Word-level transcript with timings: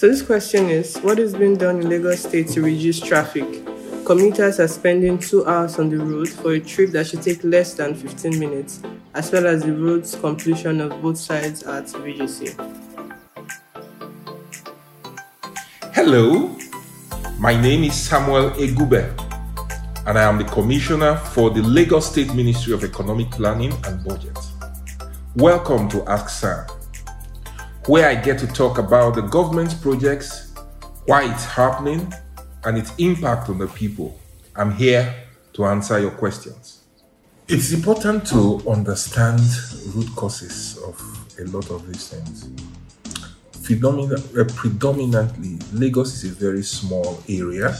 So 0.00 0.06
this 0.06 0.22
question 0.22 0.70
is, 0.70 0.96
what 0.98 1.18
is 1.18 1.34
being 1.34 1.56
done 1.56 1.80
in 1.80 1.88
Lagos 1.88 2.22
State 2.22 2.46
to 2.50 2.62
reduce 2.62 3.00
traffic? 3.00 3.44
Commuters 4.04 4.60
are 4.60 4.68
spending 4.68 5.18
two 5.18 5.44
hours 5.44 5.80
on 5.80 5.90
the 5.90 5.96
road 5.96 6.28
for 6.28 6.52
a 6.52 6.60
trip 6.60 6.92
that 6.92 7.08
should 7.08 7.20
take 7.20 7.42
less 7.42 7.74
than 7.74 7.96
15 7.96 8.38
minutes, 8.38 8.80
as 9.14 9.32
well 9.32 9.48
as 9.48 9.64
the 9.64 9.72
road's 9.72 10.14
completion 10.14 10.80
of 10.80 11.02
both 11.02 11.18
sides 11.18 11.64
at 11.64 11.86
VGC. 11.86 12.54
Hello, 15.92 16.56
my 17.40 17.60
name 17.60 17.82
is 17.82 17.96
Samuel 17.96 18.50
Egube, 18.50 19.02
and 20.06 20.16
I 20.16 20.22
am 20.22 20.38
the 20.38 20.44
Commissioner 20.44 21.16
for 21.16 21.50
the 21.50 21.62
Lagos 21.62 22.12
State 22.12 22.32
Ministry 22.36 22.72
of 22.72 22.84
Economic 22.84 23.32
Planning 23.32 23.72
and 23.84 24.04
Budget. 24.04 24.38
Welcome 25.34 25.88
to 25.88 26.08
Ask 26.08 26.28
Sam, 26.28 26.66
where 27.88 28.06
I 28.06 28.14
get 28.14 28.38
to 28.40 28.46
talk 28.46 28.76
about 28.76 29.14
the 29.14 29.22
government's 29.22 29.72
projects, 29.72 30.52
why 31.06 31.24
it's 31.24 31.46
happening, 31.46 32.12
and 32.64 32.76
its 32.76 32.92
impact 32.98 33.48
on 33.48 33.56
the 33.56 33.68
people. 33.68 34.20
I'm 34.54 34.72
here 34.72 35.14
to 35.54 35.64
answer 35.64 35.98
your 35.98 36.10
questions. 36.10 36.82
It's 37.48 37.72
important 37.72 38.26
to 38.26 38.62
understand 38.68 39.40
root 39.94 40.14
causes 40.14 40.76
of 40.86 41.00
a 41.40 41.44
lot 41.44 41.70
of 41.70 41.86
these 41.86 42.08
things. 42.08 42.50
Uh, 43.70 44.44
predominantly, 44.54 45.58
Lagos 45.72 46.12
is 46.12 46.24
a 46.30 46.34
very 46.34 46.62
small 46.62 47.22
area, 47.26 47.74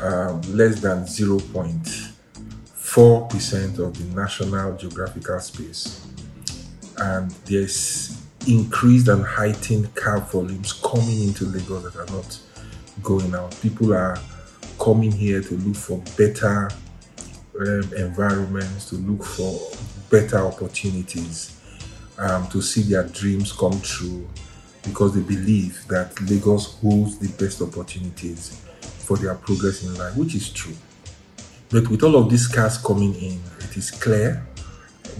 um, 0.00 0.40
less 0.56 0.80
than 0.80 1.04
0.4% 1.04 3.78
of 3.78 3.98
the 3.98 4.04
national 4.16 4.76
geographical 4.78 5.40
space. 5.40 6.00
And 6.96 7.30
there's 7.44 8.13
increased 8.48 9.08
and 9.08 9.24
heightened 9.24 9.94
car 9.94 10.20
volumes 10.20 10.72
coming 10.72 11.28
into 11.28 11.44
Lagos 11.46 11.82
that 11.84 11.96
are 11.96 12.14
not 12.14 12.38
going 13.02 13.34
out. 13.34 13.56
People 13.60 13.92
are 13.94 14.18
coming 14.78 15.12
here 15.12 15.42
to 15.42 15.54
look 15.56 15.76
for 15.76 15.98
better 16.16 16.70
um, 17.60 17.92
environments, 17.96 18.88
to 18.90 18.96
look 18.96 19.24
for 19.24 19.58
better 20.10 20.38
opportunities, 20.38 21.60
um, 22.18 22.48
to 22.48 22.60
see 22.60 22.82
their 22.82 23.04
dreams 23.08 23.52
come 23.52 23.80
true 23.80 24.28
because 24.82 25.14
they 25.14 25.22
believe 25.22 25.84
that 25.88 26.20
Lagos 26.28 26.78
holds 26.80 27.18
the 27.18 27.28
best 27.42 27.62
opportunities 27.62 28.60
for 28.80 29.16
their 29.16 29.34
progress 29.34 29.82
in 29.82 29.94
life, 29.94 30.16
which 30.16 30.34
is 30.34 30.50
true. 30.50 30.74
But 31.70 31.88
with 31.88 32.02
all 32.02 32.16
of 32.16 32.30
these 32.30 32.46
cars 32.46 32.78
coming 32.78 33.14
in, 33.14 33.40
it 33.60 33.76
is 33.76 33.90
clear 33.90 34.46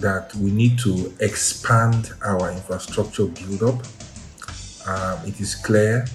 that 0.00 0.34
we 0.36 0.50
need 0.50 0.78
to 0.80 1.12
expand 1.20 2.12
our 2.24 2.50
infrastructure 2.50 3.26
build 3.26 3.62
up. 3.62 3.86
Um, 4.86 5.26
it 5.26 5.40
is 5.40 5.54
clear 5.54 6.06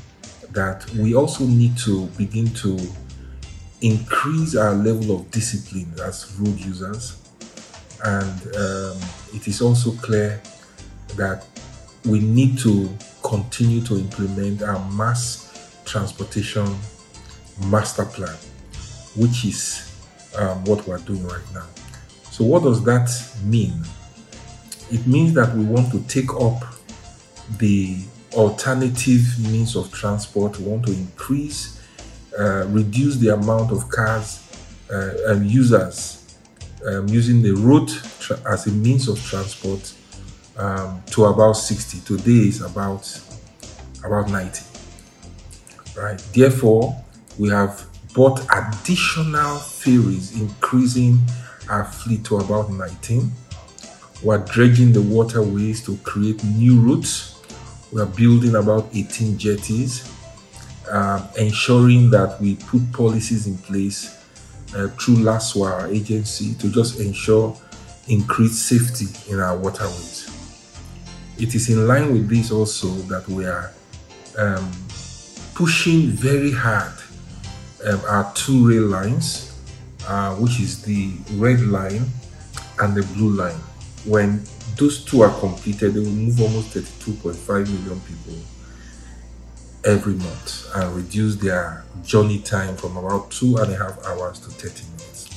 that 0.51 0.89
we 0.91 1.15
also 1.15 1.45
need 1.45 1.77
to 1.79 2.07
begin 2.17 2.47
to 2.55 2.79
increase 3.81 4.55
our 4.55 4.73
level 4.73 5.15
of 5.15 5.31
discipline 5.31 5.91
as 6.03 6.35
road 6.39 6.59
users. 6.59 7.17
And 8.03 8.41
um, 8.55 8.97
it 9.33 9.47
is 9.47 9.61
also 9.61 9.91
clear 9.91 10.41
that 11.15 11.45
we 12.05 12.19
need 12.19 12.57
to 12.59 12.89
continue 13.23 13.81
to 13.81 13.95
implement 13.95 14.61
our 14.61 14.79
mass 14.91 15.81
transportation 15.85 16.67
master 17.67 18.05
plan, 18.05 18.35
which 19.15 19.45
is 19.45 19.91
um, 20.37 20.63
what 20.65 20.87
we're 20.87 20.97
doing 20.99 21.25
right 21.27 21.53
now. 21.53 21.65
So, 22.31 22.45
what 22.45 22.63
does 22.63 22.83
that 22.85 23.09
mean? 23.43 23.83
It 24.91 25.05
means 25.05 25.33
that 25.33 25.55
we 25.55 25.63
want 25.65 25.91
to 25.91 26.01
take 26.07 26.33
up 26.33 26.63
the 27.57 27.97
alternative 28.33 29.21
means 29.39 29.75
of 29.75 29.91
transport. 29.91 30.59
We 30.59 30.65
want 30.65 30.85
to 30.85 30.93
increase, 30.93 31.81
uh, 32.37 32.65
reduce 32.67 33.17
the 33.17 33.33
amount 33.33 33.71
of 33.71 33.89
cars 33.89 34.45
uh, 34.91 35.11
and 35.27 35.45
users 35.49 36.37
um, 36.87 37.07
using 37.09 37.41
the 37.41 37.51
road 37.51 37.89
tra- 38.19 38.39
as 38.49 38.67
a 38.67 38.71
means 38.71 39.07
of 39.07 39.21
transport 39.23 39.93
um, 40.57 41.01
to 41.07 41.25
about 41.25 41.53
60. 41.53 41.99
Today 42.01 42.47
is 42.47 42.61
about 42.61 43.19
about 44.03 44.29
90. 44.29 44.63
Right. 45.97 46.17
Therefore, 46.33 46.95
we 47.37 47.49
have 47.49 47.85
bought 48.13 48.39
additional 48.55 49.57
ferries, 49.57 50.39
increasing 50.39 51.19
our 51.69 51.85
fleet 51.85 52.23
to 52.25 52.37
about 52.37 52.71
19. 52.71 53.31
We're 54.23 54.39
dredging 54.39 54.91
the 54.91 55.01
waterways 55.01 55.83
to 55.85 55.97
create 55.97 56.43
new 56.43 56.79
routes. 56.79 57.41
We're 57.91 58.05
building 58.05 58.55
about 58.55 58.89
18 58.93 59.37
jetties, 59.37 60.11
um, 60.91 61.27
ensuring 61.37 62.09
that 62.11 62.39
we 62.41 62.55
put 62.55 62.91
policies 62.91 63.47
in 63.47 63.57
place 63.57 64.17
uh, 64.75 64.87
through 64.89 65.17
LASWA, 65.17 65.89
agency, 65.89 66.53
to 66.55 66.69
just 66.69 66.99
ensure 66.99 67.57
increased 68.07 68.67
safety 68.67 69.07
in 69.31 69.39
our 69.39 69.57
waterways. 69.57 70.35
It 71.37 71.55
is 71.55 71.69
in 71.69 71.87
line 71.87 72.11
with 72.11 72.29
this 72.29 72.51
also 72.51 72.87
that 73.07 73.27
we 73.29 73.45
are 73.45 73.71
um, 74.37 74.69
pushing 75.55 76.07
very 76.07 76.51
hard 76.51 76.91
um, 77.85 78.01
our 78.07 78.31
two 78.33 78.67
rail 78.67 78.83
lines, 78.87 79.58
uh, 80.09 80.33
which 80.35 80.59
is 80.59 80.81
the 80.81 81.11
red 81.33 81.61
line 81.61 82.03
and 82.79 82.95
the 82.95 83.03
blue 83.13 83.29
line. 83.29 83.59
When 84.05 84.43
those 84.75 85.05
two 85.05 85.21
are 85.21 85.39
completed, 85.39 85.93
they 85.93 85.99
will 85.99 86.09
move 86.09 86.41
almost 86.41 86.73
32.5 86.73 87.47
million 87.47 88.01
people 88.01 88.33
every 89.85 90.13
month 90.13 90.67
and 90.75 90.95
reduce 90.95 91.35
their 91.35 91.83
journey 92.03 92.39
time 92.39 92.75
from 92.75 92.97
about 92.97 93.29
two 93.29 93.57
and 93.57 93.71
a 93.71 93.77
half 93.77 94.03
hours 94.05 94.39
to 94.39 94.49
30 94.49 94.83
minutes. 94.91 95.29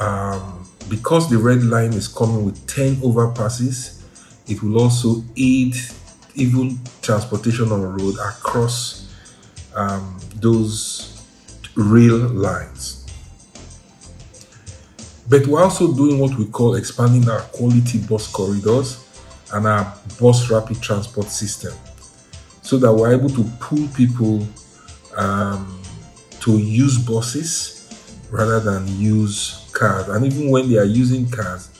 Um, 0.00 0.66
because 0.88 1.28
the 1.28 1.38
red 1.38 1.62
line 1.62 1.92
is 1.92 2.08
coming 2.08 2.44
with 2.44 2.66
10 2.66 2.96
overpasses, 2.96 4.02
it 4.48 4.62
will 4.62 4.80
also 4.80 5.22
aid 5.36 5.76
even 6.34 6.78
transportation 7.02 7.70
on 7.70 7.82
the 7.82 7.88
road 7.88 8.14
across 8.14 9.14
um, 9.74 10.18
those 10.36 11.05
rail 11.76 12.16
lines. 12.16 13.06
But 15.28 15.46
we're 15.46 15.62
also 15.62 15.92
doing 15.92 16.18
what 16.18 16.36
we 16.38 16.46
call 16.46 16.76
expanding 16.76 17.28
our 17.28 17.40
quality 17.40 17.98
bus 17.98 18.28
corridors 18.28 19.04
and 19.52 19.66
our 19.66 19.94
bus 20.20 20.50
rapid 20.50 20.80
transport 20.80 21.26
system 21.28 21.74
so 22.62 22.78
that 22.78 22.92
we're 22.92 23.12
able 23.12 23.30
to 23.30 23.44
pull 23.60 23.86
people 23.88 24.46
um, 25.16 25.80
to 26.40 26.58
use 26.58 26.98
buses 26.98 27.88
rather 28.30 28.60
than 28.60 28.86
use 28.98 29.70
cars. 29.72 30.08
And 30.08 30.24
even 30.24 30.50
when 30.50 30.70
they 30.70 30.78
are 30.78 30.84
using 30.84 31.28
cars, 31.28 31.70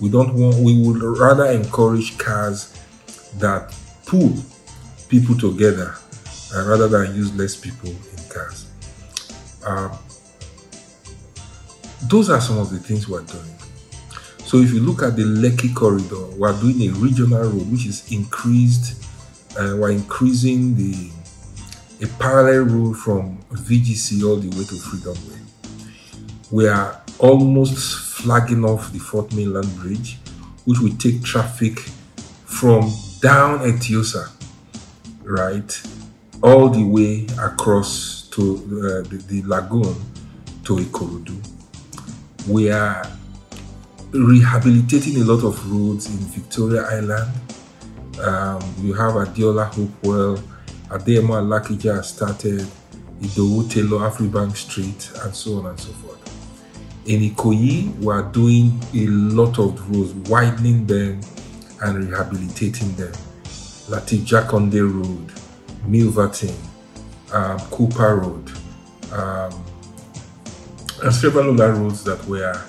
we 0.00 0.08
don't 0.08 0.34
want, 0.34 0.56
we 0.56 0.82
would 0.82 1.02
rather 1.18 1.46
encourage 1.46 2.16
cars 2.18 2.78
that 3.38 3.74
pull 4.06 4.34
people 5.08 5.36
together 5.36 5.94
uh, 6.54 6.64
rather 6.66 6.88
than 6.88 7.14
use 7.14 7.34
less 7.36 7.56
people 7.56 7.90
in 7.90 8.28
cars. 8.30 8.71
Um, 9.64 9.98
those 12.08 12.30
are 12.30 12.40
some 12.40 12.58
of 12.58 12.70
the 12.70 12.78
things 12.78 13.08
we're 13.08 13.22
doing. 13.22 13.54
So 14.44 14.58
if 14.58 14.72
you 14.72 14.80
look 14.80 15.02
at 15.02 15.16
the 15.16 15.22
Lekki 15.22 15.74
corridor, 15.74 16.26
we're 16.36 16.58
doing 16.60 16.90
a 16.90 16.92
regional 16.94 17.42
road 17.42 17.70
which 17.70 17.86
is 17.86 18.12
increased. 18.12 19.02
Uh, 19.58 19.76
we're 19.78 19.92
increasing 19.92 20.74
the 20.74 21.10
a 22.02 22.06
parallel 22.18 22.62
road 22.62 22.96
from 22.96 23.38
VGC 23.52 24.24
all 24.24 24.36
the 24.36 24.48
way 24.58 24.64
to 24.64 24.74
Freedom 24.74 25.14
Way. 25.30 25.38
We 26.50 26.66
are 26.66 27.00
almost 27.20 28.16
flagging 28.16 28.64
off 28.64 28.92
the 28.92 28.98
Fourth 28.98 29.32
Mainland 29.32 29.72
Bridge, 29.76 30.18
which 30.64 30.80
will 30.80 30.96
take 30.96 31.22
traffic 31.22 31.78
from 32.44 32.90
down 33.20 33.60
Etiosa, 33.60 34.30
right, 35.22 35.82
all 36.42 36.68
the 36.68 36.84
way 36.84 37.26
across 37.40 38.21
to 38.32 38.54
uh, 38.56 39.08
the, 39.08 39.22
the 39.28 39.42
lagoon 39.42 39.94
to 40.64 40.76
Ikorodu. 40.76 41.36
We 42.48 42.70
are 42.70 43.06
rehabilitating 44.10 45.16
a 45.22 45.24
lot 45.24 45.44
of 45.44 45.70
roads 45.72 46.06
in 46.06 46.18
Victoria 46.18 46.82
Island. 46.82 47.30
Um, 48.20 48.60
you 48.80 48.92
have 48.94 49.14
Adeola 49.14 49.66
Hopewell, 49.72 50.36
Ademo 50.88 51.40
Alakija 51.40 51.96
has 51.96 52.10
started, 52.10 52.66
Idowu 53.20 53.70
Taylor, 53.70 54.10
Afribank 54.10 54.56
Street, 54.56 55.10
and 55.24 55.34
so 55.34 55.58
on 55.58 55.66
and 55.66 55.78
so 55.80 55.92
forth. 55.92 56.18
In 57.06 57.20
Ikoyi, 57.20 57.96
we 57.98 58.12
are 58.12 58.22
doing 58.32 58.78
a 58.94 59.06
lot 59.06 59.58
of 59.58 59.90
roads, 59.90 60.12
widening 60.30 60.86
them 60.86 61.20
and 61.82 62.08
rehabilitating 62.10 62.94
them. 62.96 63.12
Latif 63.88 64.20
Jakande 64.24 64.80
Road, 64.82 65.32
Milverton, 65.86 66.54
um, 67.32 67.58
Cooper 67.70 68.16
Road, 68.16 68.50
um, 69.12 69.64
and 71.02 71.12
several 71.12 71.50
other 71.52 71.72
roads 71.72 72.04
that 72.04 72.24
we 72.26 72.42
are 72.42 72.64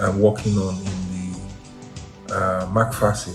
uh, 0.00 0.12
working 0.16 0.56
on 0.58 0.74
in 0.76 0.84
the 1.12 2.34
uh, 2.34 2.66
MacPherson 2.72 3.34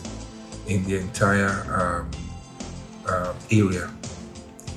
in 0.67 0.83
the 0.85 0.97
entire 0.97 1.49
um, 1.73 2.11
uh, 3.07 3.33
area. 3.51 3.91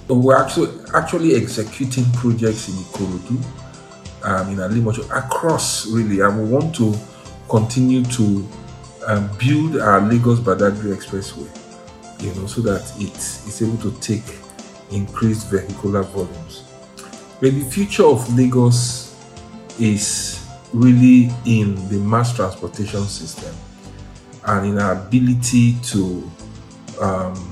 So 0.09 0.15
we're 0.15 0.37
actually 0.37 0.71
actually 0.95 1.37
executing 1.37 2.05
projects 2.13 2.69
in 2.69 2.75
Ikorodu, 2.75 3.43
um, 4.25 4.49
in 4.49 4.57
Alimosho, 4.57 5.05
across 5.17 5.87
really, 5.87 6.21
and 6.21 6.39
we 6.39 6.45
want 6.45 6.75
to 6.77 6.95
continue 7.49 8.05
to 8.05 8.47
um, 9.07 9.31
build 9.39 9.81
our 9.81 10.01
Lagos 10.01 10.41
Badagry 10.41 10.95
Expressway, 10.95 11.49
you 12.23 12.35
know, 12.35 12.47
so 12.47 12.61
that 12.63 12.83
it 12.99 13.17
is 13.17 13.63
able 13.63 13.79
to 13.79 13.99
take 14.01 14.23
increased 14.93 15.51
vehicular 15.51 16.03
volumes. 16.03 16.65
But 17.41 17.53
the 17.55 17.65
future 17.65 18.05
of 18.05 18.37
Lagos 18.37 19.17
is 19.79 20.47
really 20.73 21.31
in 21.45 21.75
the 21.89 21.99
mass 21.99 22.35
transportation 22.35 23.03
system 23.05 23.55
and 24.47 24.67
in 24.67 24.79
our 24.79 24.93
ability 24.93 25.77
to 25.83 26.31
um, 27.01 27.51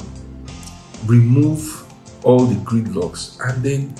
remove 1.06 1.84
all 2.24 2.44
the 2.44 2.56
gridlocks 2.56 3.38
and 3.48 3.62
then 3.62 3.94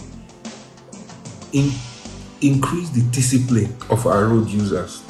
in, 1.52 1.70
increase 2.40 2.90
the 2.90 3.02
discipline 3.10 3.74
of 3.90 4.06
our 4.06 4.26
road 4.26 4.48
users. 4.48 5.02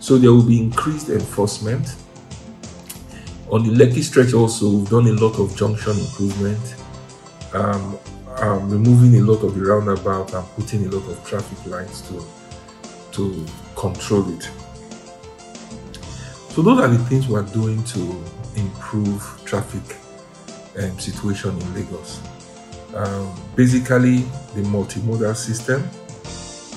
So 0.00 0.18
there 0.18 0.32
will 0.32 0.42
be 0.42 0.60
increased 0.60 1.08
enforcement. 1.08 1.96
On 3.50 3.62
the 3.62 3.70
Lekki 3.70 4.02
stretch 4.02 4.34
also, 4.34 4.68
we've 4.68 4.90
done 4.90 5.06
a 5.06 5.12
lot 5.12 5.38
of 5.38 5.56
junction 5.56 5.98
improvement, 5.98 6.74
um, 7.54 7.98
um, 8.38 8.68
removing 8.68 9.20
a 9.20 9.22
lot 9.24 9.42
of 9.44 9.54
the 9.54 9.64
roundabout 9.64 10.32
and 10.34 10.46
putting 10.56 10.86
a 10.86 10.90
lot 10.90 11.08
of 11.08 11.24
traffic 11.24 11.66
lights 11.66 12.00
to, 12.08 12.24
to 13.12 13.46
control 13.76 14.28
it. 14.34 14.50
So 16.50 16.62
those 16.62 16.80
are 16.80 16.88
the 16.88 16.98
things 16.98 17.28
we're 17.28 17.42
doing 17.42 17.82
to 17.84 18.24
improve 18.56 19.40
traffic 19.44 19.96
um, 20.78 20.98
situation 20.98 21.50
in 21.50 21.74
Lagos. 21.74 22.20
Um, 22.94 23.34
basically, 23.56 24.18
the 24.54 24.62
multimodal 24.62 25.34
system, 25.34 25.88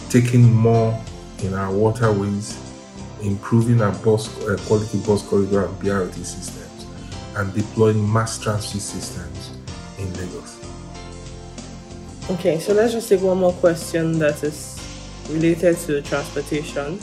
taking 0.09 0.51
more 0.51 0.99
in 1.43 1.53
our 1.53 1.71
waterways, 1.71 2.57
improving 3.21 3.81
our 3.81 3.91
bus 3.99 4.35
uh, 4.47 4.57
quality 4.65 4.99
bus 4.99 5.21
corridor 5.27 5.65
and 5.65 5.75
BRT 5.79 6.15
systems, 6.15 6.87
and 7.35 7.53
deploying 7.53 8.11
mass 8.11 8.39
transit 8.39 8.81
systems 8.81 9.51
in 9.99 10.11
Lagos. 10.13 10.56
Okay, 12.29 12.59
so 12.59 12.73
let's 12.73 12.91
just 12.91 13.07
take 13.07 13.21
one 13.21 13.37
more 13.37 13.53
question 13.53 14.19
that 14.19 14.43
is 14.43 14.77
related 15.29 15.77
to 15.77 16.01
transportation. 16.01 16.99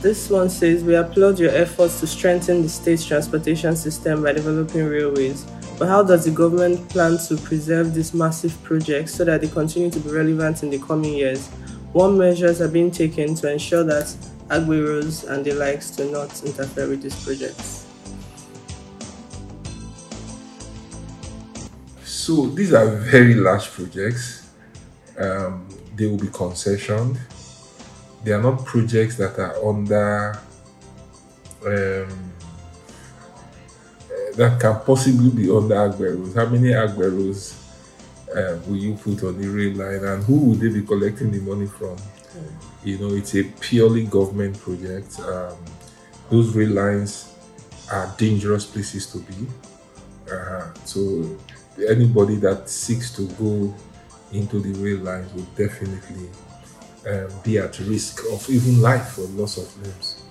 This 0.00 0.28
one 0.28 0.50
says, 0.50 0.82
We 0.82 0.96
applaud 0.96 1.38
your 1.38 1.52
efforts 1.52 2.00
to 2.00 2.08
strengthen 2.08 2.62
the 2.62 2.68
state's 2.68 3.06
transportation 3.06 3.76
system 3.76 4.24
by 4.24 4.32
developing 4.32 4.86
railways. 4.86 5.44
But 5.78 5.86
how 5.86 6.02
does 6.02 6.24
the 6.24 6.32
government 6.32 6.88
plan 6.88 7.18
to 7.28 7.36
preserve 7.36 7.94
these 7.94 8.12
massive 8.12 8.60
projects 8.64 9.14
so 9.14 9.24
that 9.24 9.40
they 9.40 9.46
continue 9.46 9.88
to 9.88 10.00
be 10.00 10.10
relevant 10.10 10.64
in 10.64 10.70
the 10.70 10.80
coming 10.80 11.14
years? 11.14 11.46
What 11.92 12.08
measures 12.08 12.60
are 12.60 12.66
being 12.66 12.90
taken 12.90 13.36
to 13.36 13.52
ensure 13.52 13.84
that 13.84 14.06
agberos 14.48 15.28
and 15.30 15.44
the 15.44 15.52
likes 15.52 15.92
do 15.92 16.10
not 16.10 16.42
interfere 16.42 16.88
with 16.88 17.02
these 17.02 17.24
projects? 17.24 17.77
So 22.18 22.46
these 22.46 22.72
are 22.74 22.84
very 22.84 23.34
large 23.34 23.70
projects. 23.70 24.50
Um, 25.16 25.68
they 25.94 26.06
will 26.08 26.18
be 26.18 26.26
concessioned. 26.26 27.16
They 28.24 28.32
are 28.32 28.42
not 28.42 28.64
projects 28.64 29.16
that 29.18 29.38
are 29.38 29.54
under 29.64 30.36
um, 31.64 32.32
that 34.34 34.58
can 34.60 34.80
possibly 34.84 35.30
be 35.30 35.48
under 35.48 35.76
Agberos. 35.76 36.34
How 36.34 36.46
many 36.46 36.70
Agberos 36.70 37.54
uh, 38.34 38.58
will 38.66 38.76
you 38.76 38.94
put 38.94 39.22
on 39.22 39.40
the 39.40 39.46
rail 39.46 39.76
line 39.76 40.04
and 40.04 40.24
who 40.24 40.40
will 40.40 40.54
they 40.56 40.70
be 40.70 40.82
collecting 40.82 41.30
the 41.30 41.40
money 41.40 41.68
from? 41.68 41.96
Mm. 41.96 42.52
You 42.82 42.98
know, 42.98 43.14
it's 43.14 43.36
a 43.36 43.44
purely 43.44 44.04
government 44.04 44.58
project. 44.58 45.20
Um, 45.20 45.56
those 46.30 46.52
rail 46.52 46.70
lines 46.70 47.32
are 47.92 48.12
dangerous 48.18 48.66
places 48.66 49.06
to 49.12 49.18
be. 49.18 49.46
Uh, 50.30 50.74
so 50.84 51.38
anybody 51.86 52.36
that 52.36 52.68
seeks 52.68 53.10
to 53.16 53.28
go 53.32 53.74
into 54.32 54.60
the 54.60 54.72
rail 54.80 54.98
lines 54.98 55.32
will 55.34 55.46
definitely 55.56 56.28
um, 57.08 57.28
be 57.42 57.58
at 57.58 57.78
risk 57.80 58.22
of 58.32 58.48
even 58.50 58.80
life 58.80 59.18
or 59.18 59.22
loss 59.28 59.56
of 59.56 59.82
limbs. 59.82 60.22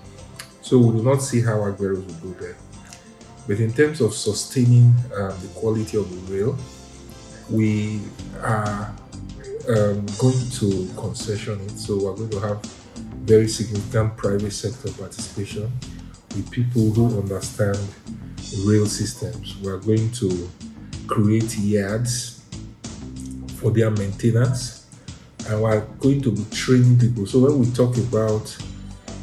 So 0.60 0.78
we 0.78 0.98
do 0.98 1.02
not 1.02 1.22
see 1.22 1.40
how 1.40 1.58
Agberos 1.58 2.06
will 2.06 2.32
go 2.32 2.40
there. 2.40 2.56
But 3.46 3.60
in 3.60 3.72
terms 3.72 4.00
of 4.00 4.12
sustaining 4.12 4.94
um, 5.16 5.32
the 5.40 5.50
quality 5.54 5.96
of 5.96 6.10
the 6.10 6.34
rail, 6.34 6.58
we 7.50 8.02
are 8.42 8.94
um, 9.68 10.04
going 10.18 10.50
to 10.50 10.90
concession 10.96 11.60
it. 11.62 11.70
So 11.70 11.96
we're 11.96 12.14
going 12.14 12.30
to 12.30 12.40
have 12.40 12.60
very 13.24 13.48
significant 13.48 14.16
private 14.16 14.52
sector 14.52 14.92
participation 14.92 15.72
with 16.34 16.50
people 16.50 16.90
who 16.90 17.18
understand 17.18 17.78
rail 18.66 18.86
systems. 18.86 19.56
We're 19.62 19.78
going 19.78 20.10
to 20.12 20.48
create 21.08 21.58
yards 21.58 22.44
for 23.56 23.72
their 23.72 23.90
maintenance 23.90 24.78
and 25.48 25.62
we're 25.62 25.80
going 26.00 26.20
to 26.22 26.30
be 26.30 26.44
training 26.54 26.98
people. 26.98 27.26
So 27.26 27.38
when 27.40 27.58
we 27.58 27.66
talk 27.72 27.96
about 27.96 28.56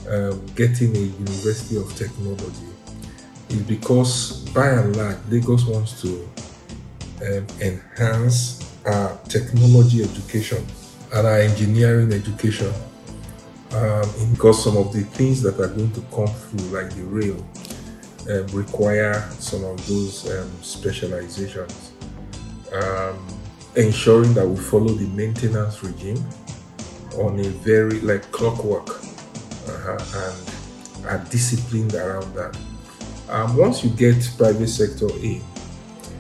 um, 0.10 0.46
getting 0.56 0.96
a 0.96 1.00
university 1.00 1.78
of 1.78 1.96
technology, 1.96 2.66
is 3.50 3.62
because 3.62 4.50
by 4.50 4.70
and 4.70 4.96
large, 4.96 5.18
Lagos 5.30 5.66
wants 5.66 6.02
to 6.02 6.28
um, 7.22 7.48
enhance 7.62 8.76
our 8.86 9.18
technology 9.30 10.04
education 10.04 10.66
and 11.14 11.28
our 11.28 11.40
engineering 11.40 12.12
education. 12.12 12.74
Um, 13.72 14.10
because 14.32 14.64
some 14.64 14.78
of 14.78 14.94
the 14.94 15.02
things 15.02 15.42
that 15.42 15.60
are 15.60 15.68
going 15.68 15.92
to 15.92 16.02
come 16.14 16.28
through, 16.28 16.70
like 16.70 16.90
the 16.96 17.04
rail, 17.04 17.36
um, 18.30 18.48
require 18.48 19.28
some 19.40 19.64
of 19.64 19.86
those 19.88 20.30
um, 20.32 20.52
specializations. 20.62 21.92
Um, 22.72 23.26
ensuring 23.76 24.34
that 24.34 24.48
we 24.48 24.56
follow 24.56 24.94
the 24.94 25.08
maintenance 25.08 25.84
regime 25.84 26.24
on 27.18 27.40
a 27.40 27.50
very 27.50 28.00
like 28.02 28.30
clockwork 28.32 28.90
uh-huh, 28.90 29.98
and 30.24 31.06
are 31.08 31.26
disciplined 31.30 31.94
around 31.94 32.34
that. 32.36 32.58
Um, 33.30 33.58
once 33.58 33.84
you 33.84 33.90
get 33.92 34.30
private 34.38 34.68
sector 34.68 35.10
in, 35.18 35.42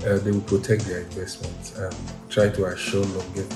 uh, 0.06 0.18
they 0.20 0.32
will 0.32 0.42
protect 0.42 0.86
their 0.86 1.02
investments 1.02 1.78
and 1.78 1.96
try 2.30 2.50
to 2.50 2.66
assure 2.66 3.06
longevity. 3.06 3.56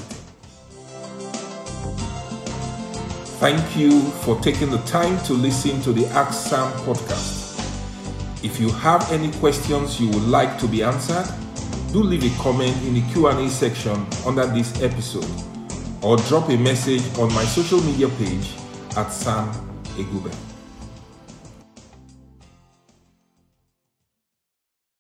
Thank 3.40 3.78
you 3.78 4.02
for 4.24 4.38
taking 4.42 4.70
the 4.70 4.80
time 4.80 5.18
to 5.26 5.34
listen 5.34 5.82
to 5.84 5.94
the 5.94 6.06
Ask 6.08 6.50
Sam 6.50 6.72
podcast. 6.84 7.39
If 8.42 8.58
you 8.58 8.70
have 8.70 9.12
any 9.12 9.32
questions 9.34 10.00
you 10.00 10.08
would 10.10 10.24
like 10.24 10.58
to 10.60 10.68
be 10.68 10.82
answered, 10.82 11.28
do 11.92 12.02
leave 12.02 12.24
a 12.24 12.42
comment 12.42 12.76
in 12.84 12.94
the 12.94 13.02
Q&A 13.12 13.50
section 13.50 14.06
under 14.26 14.46
this 14.46 14.82
episode 14.82 15.30
or 16.02 16.16
drop 16.30 16.48
a 16.50 16.56
message 16.56 17.04
on 17.18 17.34
my 17.34 17.44
social 17.44 17.82
media 17.82 18.08
page 18.08 18.54
at 18.96 19.10
Sam 19.12 19.52
Egube. 19.98 20.49